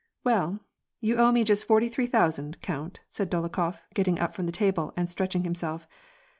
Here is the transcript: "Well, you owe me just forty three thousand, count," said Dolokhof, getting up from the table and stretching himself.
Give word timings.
"Well, 0.23 0.61
you 0.99 1.17
owe 1.17 1.31
me 1.31 1.43
just 1.43 1.67
forty 1.67 1.87
three 1.87 2.07
thousand, 2.07 2.59
count," 2.63 3.01
said 3.07 3.29
Dolokhof, 3.29 3.83
getting 3.93 4.17
up 4.19 4.33
from 4.33 4.47
the 4.47 4.51
table 4.51 4.93
and 4.97 5.07
stretching 5.07 5.43
himself. 5.43 5.87